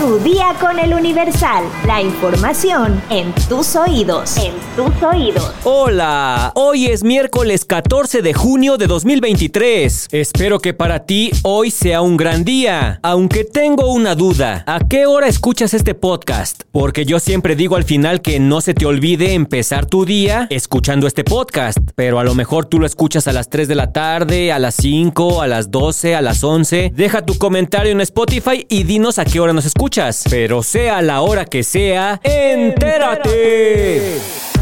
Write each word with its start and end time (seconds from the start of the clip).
Tu 0.00 0.18
día 0.20 0.56
con 0.58 0.78
el 0.78 0.94
Universal. 0.94 1.62
La 1.86 2.00
información 2.00 3.02
en 3.10 3.34
tus 3.50 3.76
oídos. 3.76 4.34
En 4.38 4.54
tus 4.74 5.02
oídos. 5.02 5.52
Hola, 5.64 6.52
hoy 6.54 6.86
es 6.86 7.04
miércoles 7.04 7.66
14 7.66 8.22
de 8.22 8.32
junio 8.32 8.78
de 8.78 8.86
2023. 8.86 10.08
Espero 10.10 10.58
que 10.60 10.72
para 10.72 11.00
ti 11.00 11.30
hoy 11.42 11.70
sea 11.70 12.00
un 12.00 12.16
gran 12.16 12.44
día. 12.44 12.98
Aunque 13.02 13.44
tengo 13.44 13.92
una 13.92 14.14
duda, 14.14 14.64
¿a 14.66 14.80
qué 14.88 15.04
hora 15.04 15.28
escuchas 15.28 15.74
este 15.74 15.94
podcast? 15.94 16.62
Porque 16.72 17.04
yo 17.04 17.20
siempre 17.20 17.54
digo 17.54 17.76
al 17.76 17.84
final 17.84 18.22
que 18.22 18.40
no 18.40 18.62
se 18.62 18.72
te 18.72 18.86
olvide 18.86 19.34
empezar 19.34 19.84
tu 19.84 20.06
día 20.06 20.46
escuchando 20.48 21.06
este 21.08 21.24
podcast. 21.24 21.76
Pero 21.94 22.18
a 22.18 22.24
lo 22.24 22.34
mejor 22.34 22.64
tú 22.64 22.78
lo 22.78 22.86
escuchas 22.86 23.28
a 23.28 23.34
las 23.34 23.50
3 23.50 23.68
de 23.68 23.74
la 23.74 23.92
tarde, 23.92 24.50
a 24.50 24.58
las 24.58 24.76
5, 24.76 25.42
a 25.42 25.46
las 25.46 25.70
12, 25.70 26.14
a 26.14 26.22
las 26.22 26.42
11. 26.42 26.90
Deja 26.96 27.20
tu 27.20 27.36
comentario 27.36 27.92
en 27.92 28.00
Spotify 28.00 28.64
y 28.66 28.84
dinos 28.84 29.18
a 29.18 29.26
qué 29.26 29.40
hora 29.40 29.52
nos 29.52 29.66
escuchas 29.66 29.89
pero 30.30 30.62
sea 30.62 31.02
la 31.02 31.20
hora 31.20 31.44
que 31.44 31.64
sea, 31.64 32.20
entérate. 32.22 34.18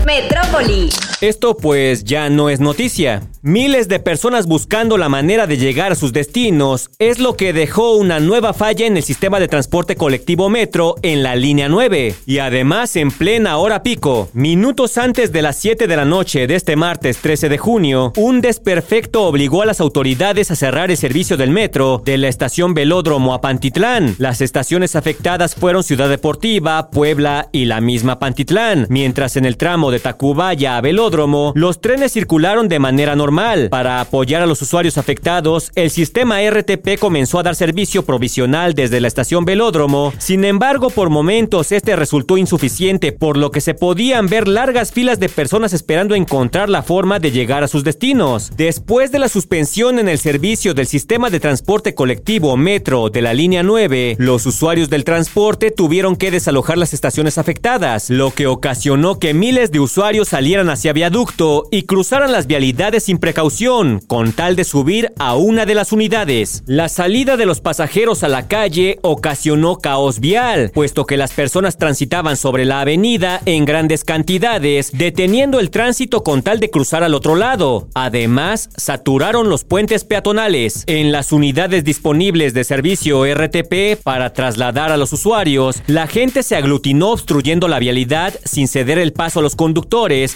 Metrópoli. 0.06 0.88
Esto 1.20 1.56
pues 1.56 2.04
ya 2.04 2.30
no 2.30 2.48
es 2.48 2.60
noticia. 2.60 3.22
Miles 3.42 3.88
de 3.88 4.00
personas 4.00 4.46
buscando 4.46 4.98
la 4.98 5.08
manera 5.08 5.46
de 5.46 5.56
llegar 5.56 5.92
a 5.92 5.94
sus 5.94 6.12
destinos 6.12 6.90
es 6.98 7.18
lo 7.18 7.36
que 7.36 7.52
dejó 7.52 7.94
una 7.94 8.20
nueva 8.20 8.52
falla 8.52 8.86
en 8.86 8.96
el 8.96 9.02
sistema 9.02 9.38
de 9.38 9.48
transporte 9.48 9.96
colectivo 9.96 10.48
metro 10.48 10.96
en 11.02 11.22
la 11.22 11.36
línea 11.36 11.68
9. 11.68 12.14
Y 12.26 12.38
además 12.38 12.96
en 12.96 13.10
plena 13.10 13.56
hora 13.58 13.82
pico, 13.82 14.28
minutos 14.32 14.98
antes 14.98 15.32
de 15.32 15.42
las 15.42 15.56
7 15.56 15.86
de 15.86 15.96
la 15.96 16.04
noche 16.04 16.46
de 16.46 16.56
este 16.56 16.76
martes 16.76 17.18
13 17.18 17.48
de 17.48 17.58
junio, 17.58 18.12
un 18.16 18.40
desperfecto 18.40 19.24
obligó 19.24 19.62
a 19.62 19.66
las 19.66 19.80
autoridades 19.80 20.50
a 20.50 20.56
cerrar 20.56 20.90
el 20.90 20.96
servicio 20.96 21.36
del 21.36 21.50
metro 21.50 22.02
de 22.04 22.18
la 22.18 22.28
estación 22.28 22.74
Velódromo 22.74 23.34
a 23.34 23.40
Pantitlán. 23.40 24.16
Las 24.18 24.40
estaciones 24.40 24.96
afectadas 24.96 25.54
fueron 25.54 25.84
Ciudad 25.84 26.08
Deportiva, 26.08 26.90
Puebla 26.90 27.48
y 27.52 27.64
la 27.66 27.80
misma 27.80 28.18
Pantitlán, 28.18 28.86
mientras 28.88 29.36
en 29.36 29.44
el 29.44 29.56
tramo 29.56 29.87
de 29.90 30.00
Tacubaya 30.00 30.76
a 30.76 30.80
Velódromo, 30.80 31.52
los 31.54 31.80
trenes 31.80 32.12
circularon 32.12 32.68
de 32.68 32.78
manera 32.78 33.16
normal. 33.16 33.68
Para 33.70 34.00
apoyar 34.00 34.42
a 34.42 34.46
los 34.46 34.62
usuarios 34.62 34.98
afectados, 34.98 35.70
el 35.74 35.90
sistema 35.90 36.40
RTP 36.42 36.98
comenzó 36.98 37.38
a 37.38 37.42
dar 37.42 37.54
servicio 37.54 38.04
provisional 38.04 38.74
desde 38.74 39.00
la 39.00 39.08
estación 39.08 39.44
Velódromo. 39.44 40.12
Sin 40.18 40.44
embargo, 40.44 40.90
por 40.90 41.10
momentos 41.10 41.72
este 41.72 41.96
resultó 41.96 42.36
insuficiente, 42.36 43.12
por 43.12 43.36
lo 43.36 43.50
que 43.50 43.60
se 43.60 43.74
podían 43.74 44.26
ver 44.26 44.48
largas 44.48 44.92
filas 44.92 45.20
de 45.20 45.28
personas 45.28 45.72
esperando 45.72 46.14
encontrar 46.14 46.68
la 46.68 46.82
forma 46.82 47.18
de 47.18 47.30
llegar 47.30 47.62
a 47.62 47.68
sus 47.68 47.84
destinos. 47.84 48.50
Después 48.56 49.12
de 49.12 49.18
la 49.18 49.28
suspensión 49.28 49.98
en 49.98 50.08
el 50.08 50.18
servicio 50.18 50.74
del 50.74 50.86
sistema 50.86 51.30
de 51.30 51.40
transporte 51.40 51.94
colectivo 51.94 52.56
Metro 52.56 53.10
de 53.10 53.22
la 53.22 53.34
línea 53.34 53.62
9, 53.62 54.16
los 54.18 54.46
usuarios 54.46 54.90
del 54.90 55.04
transporte 55.04 55.70
tuvieron 55.70 56.16
que 56.16 56.30
desalojar 56.30 56.78
las 56.78 56.94
estaciones 56.94 57.38
afectadas, 57.38 58.10
lo 58.10 58.32
que 58.32 58.46
ocasionó 58.46 59.18
que 59.18 59.34
miles 59.34 59.70
de 59.70 59.77
usuarios 59.80 60.28
salieran 60.28 60.70
hacia 60.70 60.92
viaducto 60.92 61.68
y 61.70 61.82
cruzaran 61.82 62.32
las 62.32 62.46
vialidades 62.46 63.04
sin 63.04 63.18
precaución, 63.18 64.00
con 64.06 64.32
tal 64.32 64.56
de 64.56 64.64
subir 64.64 65.12
a 65.18 65.36
una 65.36 65.66
de 65.66 65.74
las 65.74 65.92
unidades. 65.92 66.62
La 66.66 66.88
salida 66.88 67.36
de 67.36 67.46
los 67.46 67.60
pasajeros 67.60 68.22
a 68.22 68.28
la 68.28 68.48
calle 68.48 68.98
ocasionó 69.02 69.76
caos 69.76 70.20
vial, 70.20 70.70
puesto 70.74 71.06
que 71.06 71.16
las 71.16 71.32
personas 71.32 71.78
transitaban 71.78 72.36
sobre 72.36 72.64
la 72.64 72.80
avenida 72.80 73.40
en 73.44 73.64
grandes 73.64 74.04
cantidades, 74.04 74.90
deteniendo 74.92 75.60
el 75.60 75.70
tránsito 75.70 76.22
con 76.22 76.42
tal 76.42 76.60
de 76.60 76.70
cruzar 76.70 77.02
al 77.02 77.14
otro 77.14 77.36
lado. 77.36 77.88
Además, 77.94 78.70
saturaron 78.76 79.48
los 79.48 79.64
puentes 79.64 80.04
peatonales. 80.04 80.84
En 80.86 81.12
las 81.12 81.32
unidades 81.32 81.84
disponibles 81.84 82.54
de 82.54 82.64
servicio 82.64 83.24
RTP 83.24 84.02
para 84.02 84.32
trasladar 84.32 84.92
a 84.92 84.96
los 84.96 85.12
usuarios, 85.12 85.82
la 85.86 86.06
gente 86.06 86.42
se 86.42 86.56
aglutinó 86.56 87.10
obstruyendo 87.10 87.68
la 87.68 87.78
vialidad 87.78 88.34
sin 88.44 88.68
ceder 88.68 88.98
el 88.98 89.12
paso 89.12 89.40
a 89.40 89.42
los 89.42 89.56
conductores 89.56 89.67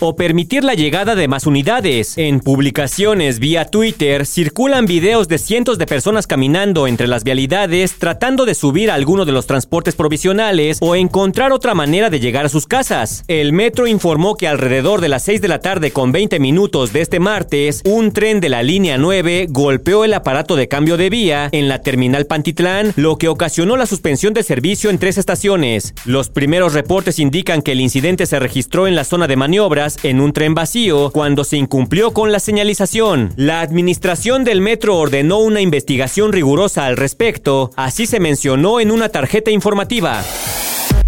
o 0.01 0.17
permitir 0.17 0.65
la 0.65 0.75
llegada 0.75 1.15
de 1.15 1.29
más 1.29 1.47
unidades. 1.47 2.19
En 2.19 2.41
publicaciones 2.41 3.39
vía 3.39 3.65
Twitter 3.65 4.27
circulan 4.27 4.87
videos 4.87 5.29
de 5.29 5.39
cientos 5.39 5.79
de 5.79 5.87
personas 5.87 6.27
caminando 6.27 6.87
entre 6.87 7.07
las 7.07 7.25
vialidades 7.25 7.97
tratando 7.99 8.45
de 8.45 8.55
subir 8.55 8.91
a 8.91 8.95
alguno 8.95 9.25
de 9.25 9.33
los 9.33 9.47
transportes 9.47 9.95
provisionales 9.95 10.79
o 10.81 10.97
encontrar 10.97 11.53
otra 11.53 11.75
manera 11.75 12.11
de 12.11 12.21
llegar 12.21 12.47
a 12.47 12.49
sus 12.49 12.67
casas. 12.67 13.25
El 13.29 13.53
metro 13.53 13.87
informó 13.87 14.37
que 14.37 14.49
alrededor 14.49 15.01
de 15.01 15.09
las 15.09 15.23
6 15.25 15.41
de 15.41 15.49
la 15.49 15.61
tarde 15.61 15.91
con 15.91 16.13
20 16.13 16.39
minutos 16.39 16.93
de 16.93 17.01
este 17.01 17.21
martes, 17.21 17.83
un 17.85 18.13
tren 18.13 18.41
de 18.41 18.49
la 18.49 18.63
línea 18.63 18.99
9 18.99 19.47
golpeó 19.51 20.05
el 20.05 20.15
aparato 20.15 20.57
de 20.57 20.69
cambio 20.69 20.97
de 20.97 21.11
vía 21.11 21.49
en 21.53 21.69
la 21.69 21.81
terminal 21.81 22.27
Pantitlán, 22.27 22.93
lo 22.97 23.17
que 23.17 23.29
ocasionó 23.29 23.77
la 23.77 23.87
suspensión 23.87 24.35
de 24.35 24.43
servicio 24.43 24.91
en 24.91 24.99
tres 24.99 25.19
estaciones. 25.19 25.95
Los 26.05 26.31
primeros 26.31 26.75
reportes 26.75 27.19
indican 27.19 27.63
que 27.63 27.73
el 27.73 27.81
incidente 27.81 28.27
se 28.27 28.39
registró 28.39 28.87
en 28.87 28.95
la 28.95 29.05
zona 29.05 29.22
de 29.27 29.37
maniobras 29.37 29.99
en 30.03 30.21
un 30.21 30.33
tren 30.33 30.55
vacío 30.55 31.11
cuando 31.11 31.45
se 31.45 31.57
incumplió 31.57 32.13
con 32.13 32.33
la 32.33 32.41
señalización. 32.41 33.33
La 33.37 33.61
administración 33.61 34.45
del 34.45 34.61
metro 34.61 34.97
ordenó 34.99 35.39
una 35.39 35.61
investigación 35.61 36.33
rigurosa 36.33 36.87
al 36.87 36.97
respecto, 36.97 37.71
así 37.77 38.07
se 38.07 38.21
mencionó 38.21 38.81
en 38.81 38.91
una 38.91 39.09
tarjeta 39.09 39.51
informativa. 39.51 40.23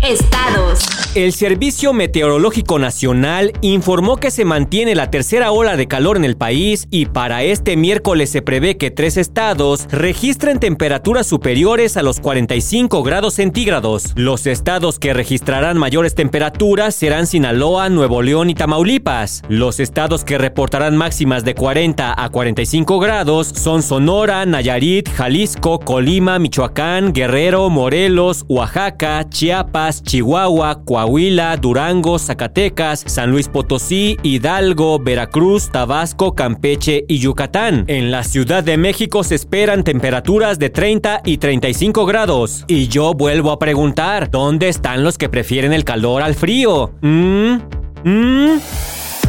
Estados. 0.00 0.93
El 1.14 1.32
Servicio 1.32 1.92
Meteorológico 1.92 2.80
Nacional 2.80 3.52
informó 3.60 4.16
que 4.16 4.32
se 4.32 4.44
mantiene 4.44 4.96
la 4.96 5.12
tercera 5.12 5.52
ola 5.52 5.76
de 5.76 5.86
calor 5.86 6.16
en 6.16 6.24
el 6.24 6.36
país 6.36 6.88
y 6.90 7.06
para 7.06 7.44
este 7.44 7.76
miércoles 7.76 8.30
se 8.30 8.42
prevé 8.42 8.76
que 8.78 8.90
tres 8.90 9.16
estados 9.16 9.86
registren 9.92 10.58
temperaturas 10.58 11.28
superiores 11.28 11.96
a 11.96 12.02
los 12.02 12.18
45 12.18 13.04
grados 13.04 13.34
centígrados. 13.34 14.12
Los 14.16 14.48
estados 14.48 14.98
que 14.98 15.14
registrarán 15.14 15.78
mayores 15.78 16.16
temperaturas 16.16 16.96
serán 16.96 17.28
Sinaloa, 17.28 17.88
Nuevo 17.90 18.20
León 18.20 18.50
y 18.50 18.56
Tamaulipas. 18.56 19.42
Los 19.48 19.78
estados 19.78 20.24
que 20.24 20.36
reportarán 20.36 20.96
máximas 20.96 21.44
de 21.44 21.54
40 21.54 22.24
a 22.24 22.28
45 22.28 22.98
grados 22.98 23.46
son 23.46 23.84
Sonora, 23.84 24.44
Nayarit, 24.46 25.08
Jalisco, 25.10 25.78
Colima, 25.78 26.40
Michoacán, 26.40 27.12
Guerrero, 27.12 27.70
Morelos, 27.70 28.44
Oaxaca, 28.48 29.24
Chiapas, 29.30 30.02
Chihuahua, 30.02 30.82
Coahuila, 30.84 31.03
Durango, 31.60 32.18
Zacatecas, 32.18 33.04
San 33.06 33.30
Luis 33.30 33.48
Potosí, 33.48 34.16
Hidalgo, 34.22 34.98
Veracruz, 34.98 35.70
Tabasco, 35.70 36.34
Campeche 36.34 37.04
y 37.08 37.18
Yucatán. 37.18 37.84
En 37.88 38.10
la 38.10 38.24
Ciudad 38.24 38.64
de 38.64 38.76
México 38.76 39.24
se 39.24 39.34
esperan 39.34 39.84
temperaturas 39.84 40.58
de 40.58 40.70
30 40.70 41.22
y 41.24 41.38
35 41.38 42.06
grados. 42.06 42.64
Y 42.68 42.88
yo 42.88 43.14
vuelvo 43.14 43.50
a 43.50 43.58
preguntar, 43.58 44.30
¿dónde 44.30 44.68
están 44.68 45.04
los 45.04 45.18
que 45.18 45.28
prefieren 45.28 45.72
el 45.72 45.84
calor 45.84 46.22
al 46.22 46.34
frío? 46.34 46.92
¿Mmm? 47.00 47.58
¿Mmm? 48.04 48.58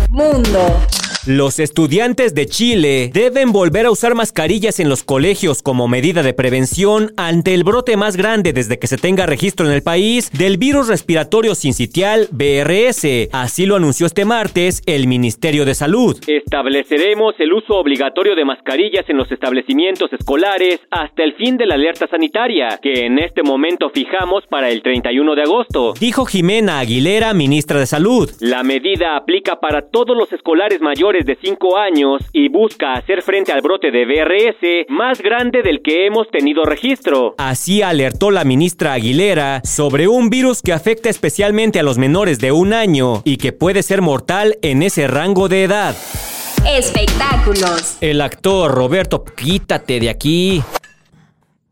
Mundo. 0.09 0.94
Los 1.27 1.57
estudiantes 1.57 2.35
de 2.35 2.45
Chile 2.45 3.09
deben 3.11 3.51
volver 3.51 3.87
a 3.87 3.89
usar 3.89 4.13
mascarillas 4.13 4.79
en 4.79 4.89
los 4.89 5.03
colegios 5.03 5.63
como 5.63 5.87
medida 5.87 6.21
de 6.21 6.35
prevención 6.35 7.13
ante 7.17 7.55
el 7.55 7.63
brote 7.63 7.97
más 7.97 8.15
grande 8.15 8.53
desde 8.53 8.77
que 8.77 8.85
se 8.85 8.99
tenga 8.99 9.25
registro 9.25 9.65
en 9.65 9.71
el 9.71 9.81
país 9.81 10.29
del 10.37 10.57
virus 10.59 10.87
respiratorio 10.87 11.55
sincitial 11.55 12.27
BRS. 12.29 13.29
Así 13.31 13.65
lo 13.65 13.75
anunció 13.75 14.05
este 14.05 14.23
martes 14.23 14.83
el 14.85 15.07
Ministerio 15.07 15.65
de 15.65 15.73
Salud. 15.73 16.15
Estableceremos 16.27 17.33
el 17.39 17.53
uso 17.53 17.73
obligatorio 17.73 18.35
de 18.35 18.45
mascarillas 18.45 19.09
en 19.09 19.17
los 19.17 19.31
establecimientos 19.31 20.13
escolares 20.13 20.79
hasta 20.91 21.23
el 21.23 21.33
fin 21.33 21.57
de 21.57 21.65
la 21.65 21.73
alerta 21.73 22.05
sanitaria, 22.07 22.77
que 22.79 23.07
en 23.07 23.17
este 23.17 23.41
momento 23.41 23.89
fijamos 23.89 24.45
para 24.47 24.69
el 24.69 24.83
31 24.83 25.33
de 25.33 25.41
agosto, 25.41 25.95
dijo 25.99 26.25
Jimena 26.25 26.77
Aguilera, 26.77 27.33
ministra 27.33 27.79
de 27.79 27.87
Salud. 27.87 28.29
La 28.41 28.61
medida 28.61 29.17
aplica 29.17 29.59
para 29.59 29.89
todos 29.89 30.15
los 30.15 30.31
escolares 30.31 30.81
mayores 30.81 31.14
de 31.23 31.37
5 31.41 31.77
años 31.77 32.21
y 32.33 32.49
busca 32.49 32.93
hacer 32.93 33.21
frente 33.21 33.51
al 33.51 33.61
brote 33.61 33.91
de 33.91 34.05
BRS 34.05 34.89
más 34.89 35.21
grande 35.21 35.61
del 35.61 35.81
que 35.81 36.05
hemos 36.07 36.29
tenido 36.29 36.63
registro. 36.65 37.35
Así 37.37 37.81
alertó 37.81 38.31
la 38.31 38.43
ministra 38.43 38.93
Aguilera 38.93 39.61
sobre 39.63 40.07
un 40.07 40.29
virus 40.29 40.61
que 40.61 40.73
afecta 40.73 41.09
especialmente 41.09 41.79
a 41.79 41.83
los 41.83 41.97
menores 41.97 42.39
de 42.39 42.51
un 42.51 42.73
año 42.73 43.21
y 43.23 43.37
que 43.37 43.53
puede 43.53 43.83
ser 43.83 44.01
mortal 44.01 44.57
en 44.61 44.83
ese 44.83 45.07
rango 45.07 45.47
de 45.47 45.63
edad. 45.63 45.95
Espectáculos. 46.67 47.97
El 48.01 48.21
actor 48.21 48.71
Roberto, 48.71 49.23
quítate 49.23 49.99
de 49.99 50.09
aquí. 50.09 50.63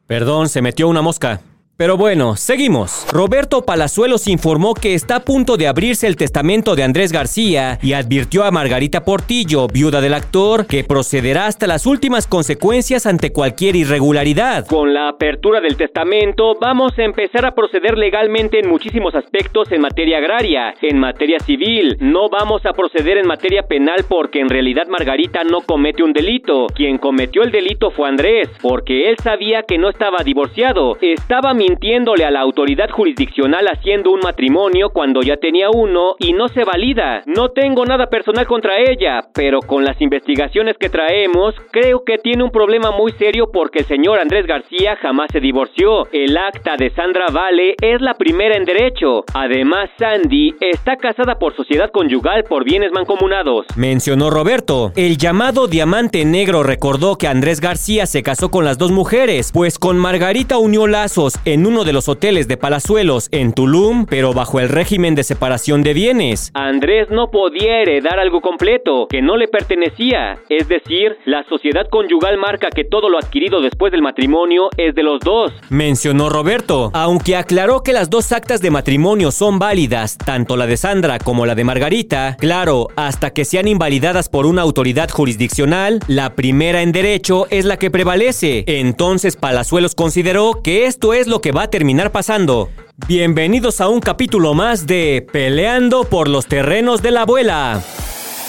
Perdón, 0.08 0.48
se 0.48 0.62
metió 0.62 0.88
una 0.88 1.02
mosca. 1.02 1.42
Pero 1.76 1.98
bueno, 1.98 2.36
seguimos. 2.36 3.08
Roberto 3.12 3.64
Palazuelos 3.64 4.28
informó 4.28 4.76
que 4.76 4.94
está 4.94 5.16
a 5.16 5.20
punto 5.22 5.58
de 5.58 5.68
abrirse 5.68 6.06
el 6.06 6.16
testamento 6.16 6.76
de 6.76 6.84
Andrés 6.84 7.12
García 7.12 7.80
y 7.82 7.94
advirtió 7.94 8.44
a 8.44 8.52
Margarita 8.52 9.04
Portillo, 9.04 9.66
viuda 9.68 10.00
del 10.00 10.14
actor, 10.14 10.68
que 10.68 10.84
procederá 10.84 11.48
hasta 11.48 11.66
las 11.66 11.88
últimas 11.88 12.28
consecuencias 12.28 13.08
ante 13.08 13.32
cualquier 13.32 13.76
irregularidad. 13.76 14.68
Con 14.68 14.94
la 14.94 15.10
apertura 15.10 15.62
del 15.62 15.76
testamento, 15.76 16.54
vamos 16.62 16.92
a 17.00 17.04
empezar 17.04 17.44
a 17.44 17.56
proceder 17.56 17.98
legalmente 17.98 18.60
en 18.60 18.70
muchísimos 18.70 19.16
aspectos 19.16 19.72
en 19.72 19.82
materia 19.82 20.20
agraria, 20.20 20.76
en 20.80 21.00
materia 21.00 21.40
civil. 21.40 21.98
No 22.00 22.30
vamos 22.30 22.64
a 22.68 22.74
proceder 22.74 23.18
en 23.18 23.26
materia 23.26 23.64
penal 23.64 24.06
porque 24.08 24.42
en 24.42 24.50
realidad 24.50 24.86
Margarita 24.90 25.44
no 25.44 25.62
comete 25.62 26.04
un 26.04 26.14
delito. 26.14 26.68
Quien 26.68 27.00
cometió 27.00 27.42
el 27.42 27.52
delito 27.52 27.90
fue 27.90 28.10
Andrés, 28.10 28.48
porque 28.62 29.10
él 29.10 29.18
sabía 29.24 29.64
que 29.64 29.80
no 29.80 29.90
estaba 29.90 30.24
divorciado, 30.24 30.98
estaba 31.02 31.56
mintiéndole 31.64 32.26
a 32.26 32.32
la 32.32 32.42
autoridad 32.42 32.90
jurisdiccional 32.90 33.66
haciendo 33.68 34.12
un 34.12 34.20
matrimonio 34.20 34.90
cuando 34.90 35.22
ya 35.22 35.38
tenía 35.38 35.70
uno 35.70 36.16
y 36.20 36.34
no 36.34 36.50
se 36.50 36.66
valida. 36.66 37.22
No 37.26 37.50
tengo 37.50 37.86
nada 37.86 38.08
personal 38.08 38.46
contra 38.48 38.80
ella, 38.80 39.22
pero 39.34 39.62
con 39.62 39.86
las 39.86 40.02
investigaciones 40.02 40.76
que 40.78 40.90
traemos, 40.90 41.56
creo 41.72 42.04
que 42.04 42.18
tiene 42.18 42.44
un 42.44 42.52
problema 42.52 42.92
muy 42.92 43.14
serio 43.14 43.50
porque 43.54 43.80
el 43.80 43.86
señor 43.86 44.20
Andrés 44.20 44.46
García 44.46 44.98
jamás 44.98 45.30
se 45.32 45.40
divorció. 45.40 46.08
El 46.12 46.36
acta 46.38 46.76
de 46.76 46.90
Sandra 46.90 47.28
Vale 47.32 47.76
es 47.82 48.02
la 48.02 48.16
primera 48.16 48.58
en 48.58 48.66
derecho. 48.66 49.24
Además, 49.34 49.90
Sandy 49.98 50.56
está 50.60 50.98
casada 50.98 51.36
por 51.36 51.56
sociedad 51.56 51.92
conyugal 51.92 52.44
por 52.44 52.66
bienes 52.66 52.92
mancomunados. 52.92 53.68
Mencionó 53.78 54.30
Roberto. 54.30 54.92
El 54.98 55.18
llamado 55.18 55.68
Diamante 55.68 56.26
Negro 56.26 56.64
recordó 56.64 57.18
que 57.18 57.28
Andrés 57.28 57.62
García 57.62 58.06
se 58.06 58.22
casó 58.22 58.52
con 58.52 58.66
las 58.66 58.78
dos 58.78 58.92
mujeres, 58.92 59.52
pues 59.54 59.80
con 59.80 59.98
Margarita 59.98 60.58
unió 60.58 60.88
lazos 60.88 61.40
uno 61.66 61.84
de 61.84 61.94
los 61.94 62.10
hoteles 62.10 62.48
de 62.48 62.58
Palazuelos 62.58 63.30
en 63.32 63.54
Tulum, 63.54 64.06
pero 64.06 64.34
bajo 64.34 64.60
el 64.60 64.70
régimen 64.70 65.16
de 65.16 65.24
separación 65.24 65.84
de 65.84 65.94
bienes. 65.94 66.52
Andrés 66.54 67.10
no 67.10 67.32
podía 67.32 67.82
heredar 67.82 68.20
algo 68.20 68.42
completo 68.42 69.08
que 69.10 69.22
no 69.22 69.38
le 69.38 69.48
pertenecía, 69.48 70.40
es 70.50 70.68
decir, 70.68 71.18
la 71.26 71.44
sociedad 71.48 71.88
conyugal 71.90 72.38
marca 72.38 72.70
que 72.70 72.84
todo 72.84 73.10
lo 73.10 73.18
adquirido 73.18 73.62
después 73.62 73.92
del 73.92 74.02
matrimonio 74.02 74.70
es 74.78 74.96
de 74.96 75.04
los 75.04 75.20
dos. 75.20 75.52
Mencionó 75.70 76.30
Roberto, 76.30 76.92
aunque 76.94 77.36
aclaró 77.36 77.84
que 77.84 77.94
las 77.94 78.10
dos 78.10 78.32
actas 78.32 78.62
de 78.62 78.72
matrimonio 78.72 79.32
son 79.32 79.60
válidas, 79.60 80.18
tanto 80.18 80.58
la 80.58 80.68
de 80.68 80.78
Sandra 80.78 81.20
como 81.20 81.46
la 81.46 81.56
de 81.56 81.64
Margarita, 81.64 82.36
claro, 82.40 82.88
hasta 82.96 83.32
que 83.32 83.46
sean 83.46 83.68
invalidadas 83.68 84.30
por 84.30 84.46
una 84.46 84.62
autoridad 84.62 85.10
jurisdiccional, 85.10 86.00
la 86.08 86.36
primera 86.36 86.82
en 86.82 86.92
derecho 86.92 87.48
es 87.50 87.66
la 87.66 87.78
que 87.78 87.92
prevalece. 87.92 88.64
Entonces 88.68 89.36
Palazuelos 89.36 89.96
consideró 89.96 90.62
que 90.64 90.86
esto 90.86 91.14
es 91.14 91.28
lo 91.28 91.42
que 91.44 91.52
va 91.52 91.64
a 91.64 91.70
terminar 91.70 92.14
pasando. 92.14 92.70
Bienvenidos 93.06 93.82
a 93.82 93.90
un 93.90 94.00
capítulo 94.00 94.54
más 94.54 94.88
de 94.88 95.28
Peleando 95.30 96.06
por 96.06 96.30
los 96.30 96.48
terrenos 96.48 97.02
de 97.02 97.12
la 97.12 97.24
abuela. 97.24 97.84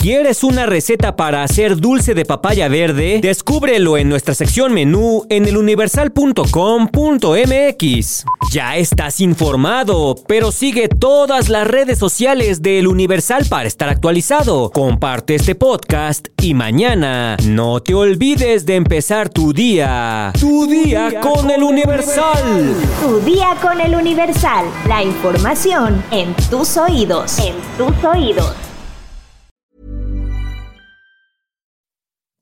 ¿Quieres 0.05 0.45
una 0.45 0.67
receta 0.67 1.17
para 1.17 1.43
hacer 1.43 1.79
dulce 1.79 2.13
de 2.13 2.27
papaya 2.27 2.69
verde? 2.69 3.21
Descúbrelo 3.23 3.97
en 3.97 4.11
nuestra 4.11 4.35
sección 4.35 4.75
menú 4.75 5.25
en 5.31 5.49
eluniversal.com.mx. 5.49 8.25
Ya 8.53 8.77
estás 8.77 9.21
informado, 9.21 10.17
pero 10.29 10.53
sigue 10.53 10.91
todas 10.91 11.49
las 11.49 11.67
redes 11.67 11.99
sociales 11.99 12.61
de 12.61 12.81
El 12.81 12.89
Universal 12.89 13.47
para 13.49 13.67
estar 13.67 13.89
actualizado. 13.89 14.71
Comparte 14.73 15.37
este 15.37 15.55
podcast 15.55 16.29
y 16.43 16.53
mañana 16.53 17.39
no 17.45 17.81
te 17.81 17.95
olvides 17.95 18.67
de 18.67 18.77
empezar 18.77 19.31
tu 19.31 19.55
día. 19.55 20.35
Tu 20.39 20.67
día, 20.67 21.19
con, 21.23 21.51
El 21.51 21.63
Universal. 21.63 22.75
Tu 23.03 23.21
día 23.21 23.57
con 23.63 23.81
El 23.81 23.95
Universal. 23.95 24.67
La 24.87 25.03
información 25.03 26.05
en 26.11 26.35
tus 26.51 26.77
oídos. 26.77 27.39
En 27.39 27.55
tus 27.79 28.05
oídos. 28.05 28.53